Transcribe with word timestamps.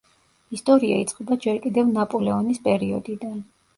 ისტორია 0.55 0.95
იწყება 1.01 1.37
ჯერ 1.45 1.61
კიდევ 1.67 1.91
ნაპოლეონის 1.99 2.63
პერიოდიდან. 2.67 3.37